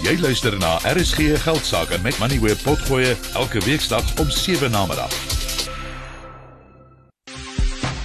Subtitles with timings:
[0.00, 5.12] Jy luister na RSG Geldsaake met Money where potgoe elke weeksdag om 7 na middag.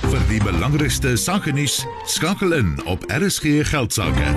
[0.03, 1.77] Vir die belangrikste sake nuus
[2.11, 4.27] skakel in op RSG Geldsaake.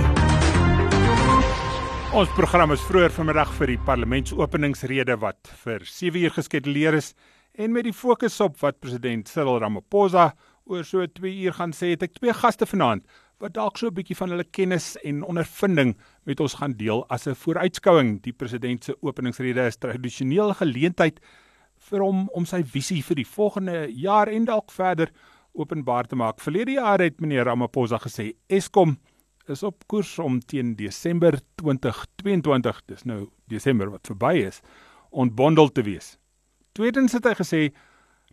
[2.15, 7.11] Ons program is vroeër vanmiddag vir die parlementsopeningsrede wat vir 7 uur geskeduleer is
[7.59, 10.31] en met die fokus op wat president Cyril Ramaphosa
[10.71, 13.03] oor so 2 uur gaan sê, het ek twee gaste vanaand
[13.43, 15.97] wat dalk so 'n bietjie van hulle kennis en ondervinding
[16.29, 18.21] met ons gaan deel as 'n vooruitskouing.
[18.23, 21.21] Die president se openingsrede is tradisioneel geleentheid
[21.91, 25.11] vir hom om sy visie vir die volgende jaar en dalk verder
[25.53, 26.41] openbaar te maak.
[26.41, 28.99] Verlede jaar het meneer Ramaphosa gesê Eskom
[29.49, 34.61] is op koers om teen Desember 2022, dis nou Desember wat verby is,
[35.11, 36.19] ontbondel te wees.
[36.73, 37.73] Tweedens het hy gesê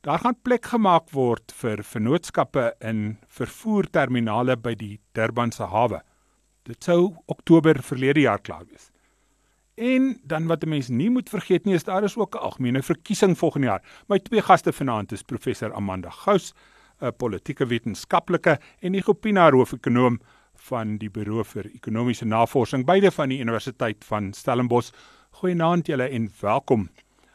[0.05, 6.03] Daar gaan plek gemaak word vir vennootskappe in vervoerterminale by die Durbanse hawe.
[6.65, 8.89] Dit sou Oktober verlede jaar klaar wees.
[9.77, 12.81] En dan wat 'n mens nie moet vergeet nie is daar is ook 'n algemene
[12.81, 13.83] verkiesing volgende jaar.
[14.07, 16.53] My twee gaste vanaand is professor Amanda Gous,
[17.01, 20.19] 'n politieke wetenskaplike en die Gopina hoofekonoom
[20.55, 24.91] van die Buro vir Ekonomiese Navorsing beide van die Universiteit van Stellenbosch.
[25.29, 26.89] Goeienaand julle en welkom.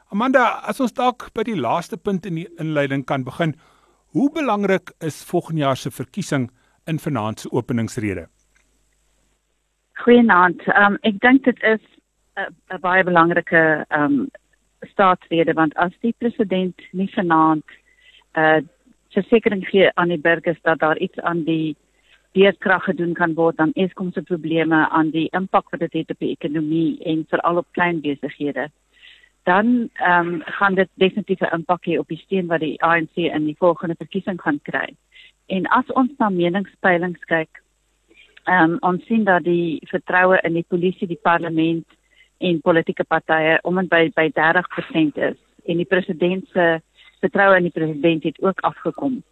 [0.09, 3.55] Amanda, as ons dalk by die laaste punt in die inleiding kan begin,
[4.07, 6.51] hoe belangrik is volgende jaar se verkiesing
[6.87, 8.29] in vanaand se openingsrede?
[10.01, 10.63] Goeienaand.
[10.77, 11.83] Um, ek dink dit is
[12.41, 14.31] 'n baie belangrike um
[14.93, 18.61] staatsrede want as die president nie vanaand 'n uh,
[19.13, 21.77] versekering gee aan die burgers dat daar iets aan die
[22.33, 26.19] beerdkrag gedoen kan word aan Eskom se probleme aan die impak wat dit het op
[26.19, 28.71] die ekonomie en veral op klein besighede
[29.45, 33.17] dan ehm um, gaan dit definitief 'n impak hê op die steun wat die ANC
[33.17, 34.95] in die volgende verkiesing gaan kry.
[35.47, 37.63] En as ons na meningspeilings kyk,
[38.45, 41.87] ehm um, ons sien dat die vertroue in die polisie, die parlement
[42.39, 46.81] en politieke partye om en by by 30% is en die president se
[47.21, 49.23] vertroue in die president het ook afgekom.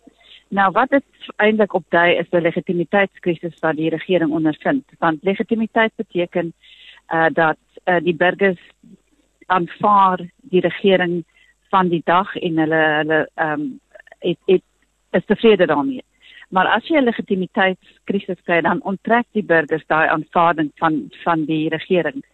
[0.49, 1.05] Nou wat dit
[1.37, 4.85] eintlik opdui is 'n legitimiteitskrisis wat die regering ondervind.
[4.99, 6.53] Want legitimiteit beteken
[7.13, 8.61] uh dat uh, die burgers
[9.47, 11.25] aanvaar die regering
[11.69, 13.81] van die dag en hulle hulle ehm um,
[14.19, 14.63] het
[15.11, 16.03] is tevrede daarmee.
[16.49, 21.69] Maar as jy 'n legitimiteitskrisis kry, dan onttrek die burgers daai aanvaarding van van die
[21.69, 22.25] regering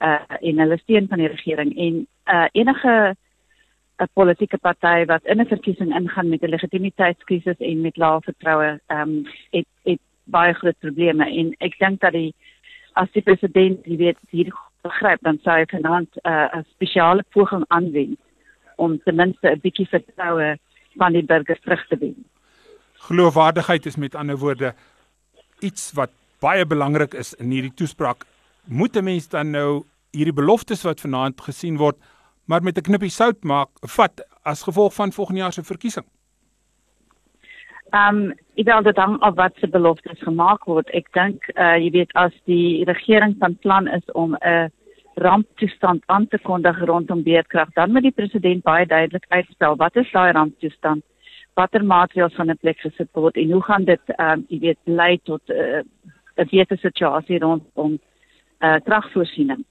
[0.00, 3.16] uh en hulle steun van die regering en uh enige
[4.02, 8.80] 'n politieke party wat in 'n verkiesing ingaan met 'n legitimiteitskrisis en met lae vertroue,
[8.86, 12.34] ehm um, het het baie groot probleme en ek dink dat die
[12.92, 14.52] as die president, jy weet, hier
[14.82, 18.18] begryp dan sou hy vanaand uh, 'n uh, spesiale poging aanwend
[18.76, 20.58] om ten minste 'n bietjie vertroue
[20.96, 22.24] van die burgers terug te wen.
[23.06, 24.74] Geloofwaardigheid is met ander woorde
[25.60, 26.10] iets wat
[26.42, 28.24] baie belangrik is in hierdie toespraak.
[28.66, 31.96] Moet 'n mens dan nou hierdie beloftes wat vanaand gesien word,
[32.46, 36.06] maar met 'n knippie sout maak, vat as gevolg van volgende jaar se verkiesing?
[37.92, 40.88] Ehm um, ek wil dit dan op wat se beloftes gemaak word.
[40.90, 44.70] Ek dink uh jy weet as die regering van plan is om 'n
[45.14, 50.10] ramptoestand aan te kondig rondom beerdkrag, dan moet die president baie duidelik uitstel wat is
[50.12, 51.04] daai ramptoestand?
[51.54, 54.78] Watter maatreëls gaan in plek gesit word en hoe gaan dit ehm um, jy weet
[54.84, 55.82] lei tot 'n uh,
[56.36, 57.98] 'n beter situasie rondom
[58.60, 59.64] uh kragvoorsiening?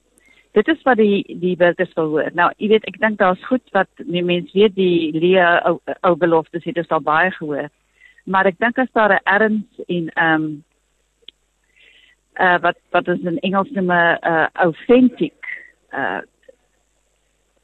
[0.52, 2.30] Dit is wat die die burgers wil hoor.
[2.34, 6.14] Nou, jy weet ek dink daar's goed wat die mense weet die leë ou, ou
[6.16, 7.70] beloftes het ons al baie gehoor
[8.24, 10.64] maar ek dink as daar 'n erns en ehm um,
[12.40, 15.34] uh wat wat is in Engels noem 'n uh, authentic
[15.92, 16.20] uh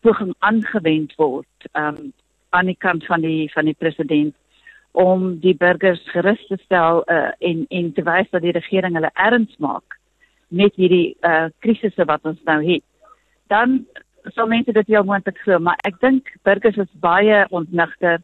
[0.01, 2.13] poging aangewend word ehm um,
[2.51, 4.35] aan die kant van die van die president
[4.93, 9.11] om die burgers gerus te stel uh en en te wys dat die regering hulle
[9.15, 9.99] erns maak
[10.49, 12.85] met hierdie uh krisisse wat ons nou het.
[13.47, 13.85] Dan
[14.35, 18.19] sal mense dit heel moontlik glo, maar ek dink burgers is baie ontnigter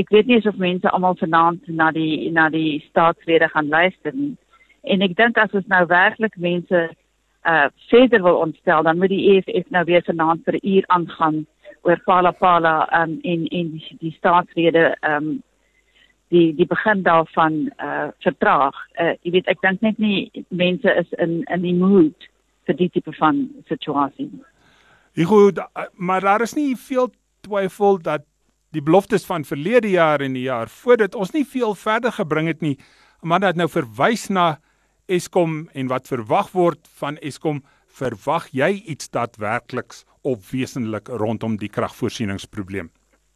[0.00, 4.34] ek weet nie of mense almal vanaand na die na die staatsrede gaan luister nie.
[4.82, 6.80] En ek dink as ons nou werklik mense
[7.44, 11.46] uh verder wil ontstel, dan moet die EFF nou weer vanaand vir 'n uur aangaan
[11.84, 15.42] oor Pala Pala um, en en die, die staatsrede um
[16.32, 18.76] die die begin daarvan uh vertraag.
[19.00, 22.28] Uh jy weet ek dink net nie mense is in in die mood
[22.66, 24.30] vir die tipe van situasie.
[25.14, 25.60] Ek goed,
[25.94, 27.12] maar daar is nie veel
[27.46, 28.24] twyfel dat
[28.74, 32.64] die beloftes van verlede jaar en die jaar voordat ons nie veel verder gebring het
[32.64, 32.78] nie.
[33.22, 34.56] Amanda het nou verwys na
[35.06, 37.62] Eskom en wat verwag word van Eskom.
[37.94, 42.90] Verwag jy iets daadwerkliks of wesenlik rondom die kragvoorsieningsprobleem?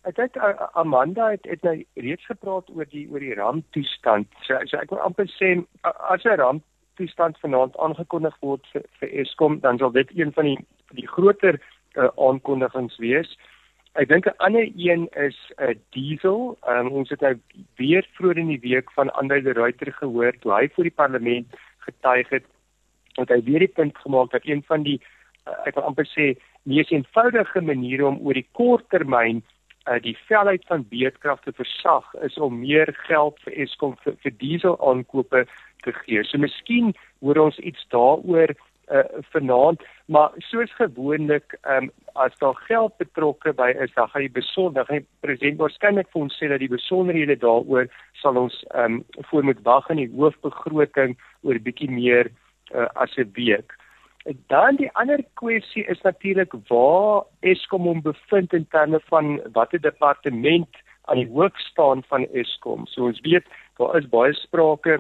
[0.09, 0.37] Ek dink
[0.73, 4.29] Amanda het het nou reeds gepraat oor die oor die ramptoestand.
[4.47, 5.55] So, so ek wil amper sê
[5.85, 6.65] as 'n ramp
[6.99, 10.59] noodtoestand vanaand aangekondig word vir, vir Eskom, dan sal dit een van die
[10.97, 11.61] die groter
[11.95, 13.29] uh, aankondigings wees.
[13.95, 16.59] Ek dink 'n ander een is 'n uh, diesel.
[16.69, 17.35] Um, ons het nou
[17.77, 21.47] weer vroeër in die week van Andre de Ruyter gehoor toe hy voor die parlement
[21.79, 22.45] getuig het
[23.15, 25.01] dat hy weer die punt gemaak dat een van die
[25.47, 26.35] uh, ek wil amper sê
[26.69, 29.43] mees eenvoudige maniere om oor die kort termyn
[29.89, 34.35] uh, die velheid van beedkrag te versag is om meer geld vir Eskom vir, vir
[34.43, 35.47] diesel aankope
[35.87, 36.25] te gee.
[36.25, 36.93] So miskien
[37.25, 39.83] hoor ons iets daaroor uh, vanaand,
[40.13, 45.03] maar soos gewoonlik, um, as daar geld betrokke by is, dan gaan die besonder, gaan
[45.03, 47.89] die president waarskynlik vir ons sê dat die besonderhede daaroor
[48.23, 51.17] sal ons um, voor moet wag in die hoofbegroting
[51.47, 52.33] oor bietjie meer
[52.75, 53.77] uh, as 'n week.
[54.29, 60.69] Dan die ander kwessie is natuurlik waar Eskom hom bevind in terme van watter departement
[61.09, 62.87] aan die hoof staan van Eskom.
[62.87, 63.47] So ons weet
[63.81, 64.99] daar is baie sprake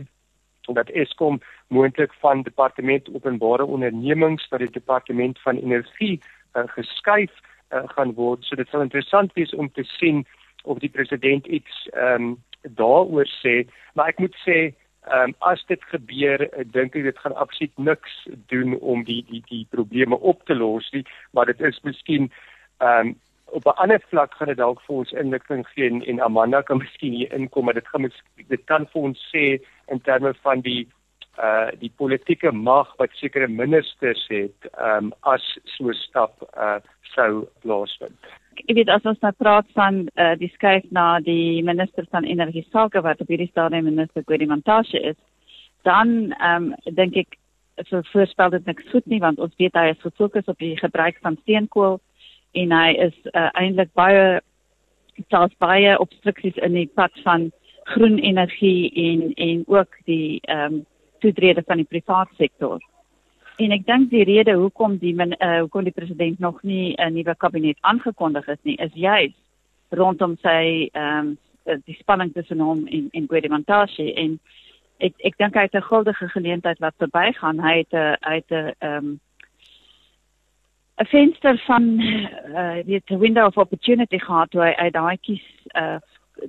[0.68, 6.20] dat Eskom moontlik van departement openbare ondernemings na die departement van energie
[6.56, 7.32] uh, geskuif
[7.72, 8.44] uh, gaan word.
[8.44, 10.24] So dit sal interessant wees om te sien
[10.64, 13.62] of die president iets ehm um, daaroor sê,
[13.94, 14.72] maar ek moet sê
[15.08, 19.42] ehm um, as dit gebeur, dink ek dit gaan absoluut niks doen om die die
[19.48, 22.30] die probleme op te los nie, maar dit is miskien
[22.78, 23.16] ehm um,
[23.50, 26.78] op 'n ander vlak gaan dit dalk vir ons inligting gee en, en Amanda kan
[26.78, 29.44] miskien hier inkom maar dit gaan dit kan vir ons sê
[29.86, 30.88] in terme van die
[31.38, 35.44] uh die politieke mag wat sekere ministers het um as
[35.76, 36.78] so stap uh
[37.14, 38.18] sou plaasvind.
[38.66, 42.66] Ek weet as ons nou praat van uh die skuif na die minister van energie
[42.72, 45.20] sake wat op hierdie stadium minister Gwedimantashe is,
[45.84, 47.38] dan um dink ek
[47.86, 51.18] so voorspel dit niks goed nie want ons weet hy is gefokus op die gebruik
[51.22, 52.00] van steenkool
[52.58, 54.40] en hy is uh, eintlik baie
[55.32, 57.50] daar's baie obstruksies in die pad van
[57.94, 60.86] groen energie en en ook die ehm um,
[61.18, 62.80] toetrede van die private sektor.
[63.58, 67.12] En ek dink die rede hoekom die min, uh, hoekom die president nog nie 'n
[67.12, 69.34] nuwe kabinet aangekondig is nie, is juis
[69.90, 71.36] rondom sy ehm um,
[71.84, 74.38] die spanning tussen hom en en Gwedimantashe en
[74.98, 77.60] ek ek dink hy het 'n guldige geleentheid wat verbygaan.
[77.60, 79.20] Hy het 'n hy het 'n ehm um,
[81.00, 81.82] 'n venster van
[82.54, 85.44] uh weet 'n window of opportunity gehad toe hy uit daai kies
[85.74, 85.98] uh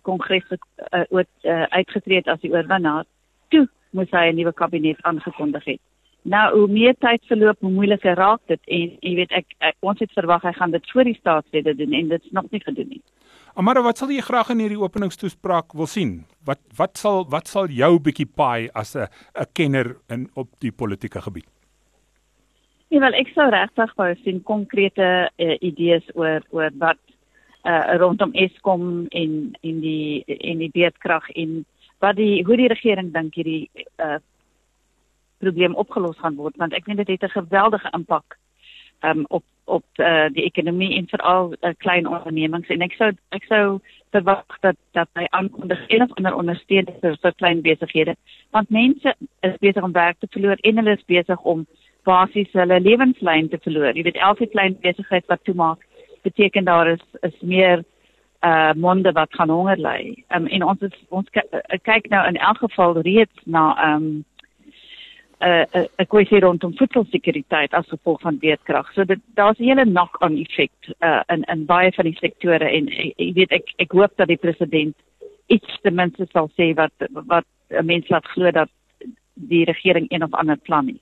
[0.01, 3.05] kongres uh, oor uh, uitgetree het as die oorwinnaar.
[3.47, 5.81] Toe moes hy 'n nuwe kabinet aangekondig het.
[6.21, 9.99] Nou hoe meer tyd verloop, hoe moeiliker raak dit en jy weet ek, ek ons
[9.99, 12.89] het verwag hy gaan dit voor die staatslede doen en dit is nog nie gedoen
[12.89, 13.01] nie.
[13.55, 16.25] Amara, wat sal jy graag in hierdie openingstoespraak wil sien?
[16.45, 20.71] Wat wat sal wat sal jou bietjie paai as 'n 'n kenner in op die
[20.71, 21.47] politieke gebied?
[22.89, 26.97] Ja, wel ek sou regtig wou sien konkrete uh, idees oor oor wat
[27.63, 31.65] uh, rondom Eskom en en die en die beedkrag en
[31.99, 33.69] wat die hoe die regering dink hierdie
[33.99, 34.19] uh,
[35.39, 38.37] probleem opgelos gaan word want ek weet dit het 'n geweldige impak
[39.01, 43.43] um, op op uh, die ekonomie en veral uh, klein ondernemings en ek sou ek
[43.43, 43.79] sou
[44.11, 48.15] verwag dat dat hy aankondig een of ander ondersteuning vir, vir klein besighede
[48.51, 51.67] want mense is besig om werk te verloor en hulle is besig om
[52.07, 53.93] basies hulle lewenslyn te verloor.
[53.93, 55.85] Jy weet elke klein besigheid wat toemaak
[56.23, 57.83] beteken daar is is meer
[58.41, 60.23] uh monde wat gaan honger ly.
[60.35, 64.25] Um, en ons is, ons uh, kyk nou in elk geval reeds na um
[65.39, 68.91] 'n uh, kwessie rondom voedselsekuriteit as gevolg van beedkrag.
[68.93, 72.87] So dit daar's 'n hele knock-on effek uh in in baie van die sektore en
[73.17, 74.95] jy weet ek ek hoop dat die president
[75.47, 76.91] iets ten minste sal sê wat
[77.27, 78.69] wat 'n mens laat glo dat
[79.33, 81.01] die regering een of ander plan het.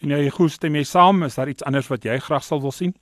[0.00, 2.70] En jy goed stem jy saam, is daar iets anders wat jy graag sal wil
[2.70, 2.94] sien?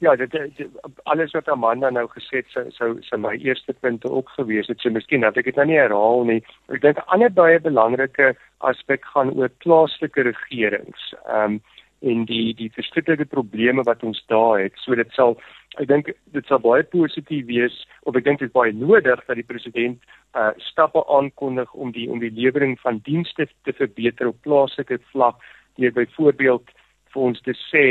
[0.00, 0.68] Ja, dit, dit
[1.12, 4.80] alles wat Amanda nou gesê het, sou sou so my eerste punte ook gewees het.
[4.80, 6.40] So miskien dat ek dit nou nie herhaal nie.
[6.72, 8.32] Ek dink 'n ander baie belangrike
[8.64, 11.12] aspek gaan oor plaaslike regerings.
[11.26, 11.60] Ehm um,
[12.00, 14.72] en die die verskillende probleme wat ons daar het.
[14.80, 15.36] So dit sal
[15.76, 17.76] ek dink dit sal baie positief wees
[18.08, 20.00] of ek dink dit is baie nodig dat die president
[20.34, 25.44] uh stappe aankondig om die om die lewering van dienste te verbeter op plaaslike vlak
[25.76, 26.72] deur byvoorbeeld
[27.12, 27.86] vir ons te sê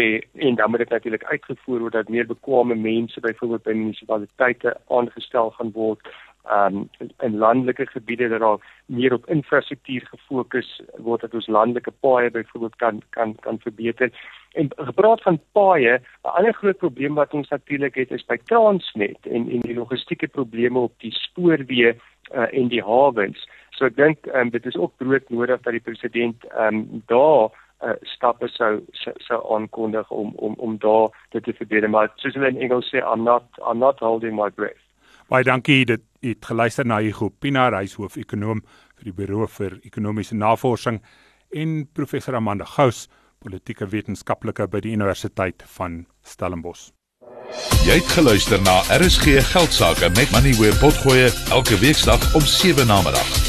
[0.48, 5.52] en dan moet dit natuurlik uitgevoer word dat meer bekwame mense byvoorbeeld by munisipaliteite aangestel
[5.58, 6.12] gaan word
[6.50, 12.32] um in landelike gebiede dat daar meer op infrastruktuur gefokus word dat ons landelike paaie
[12.32, 14.12] byvoorbeeld kan kan kan verbeter.
[14.52, 19.26] En gepraat van paaie, 'n ander groot probleem wat ons natuurlik het is by Transnet
[19.26, 21.94] en en die logistieke probleme op die spoorweë
[22.34, 23.48] uh, en die hawens.
[23.70, 27.50] So ek dink um, dit is ook brood nodig dat die president um daar
[27.84, 28.80] uh, stappe sou
[29.28, 33.04] sou aankondig om om om daar dit te verbeter maar soos hulle in Engels sê
[33.04, 34.86] I'm not I'm not holding my breath
[35.30, 38.64] Baie dankie dit het geluister na Hugo Pinaar, hy is hoof-ekonoom
[38.98, 40.98] vir die Buro vir Ekonomiese Navorsing
[41.56, 43.08] en professor Amanda Gous,
[43.40, 46.90] politieke wetenskaplike by die Universiteit van Stellenbosch.
[47.86, 53.00] Jy het geluister na RSG Geldsaake met Money where potgoe elke weeksdag om 7 na
[53.06, 53.49] middag.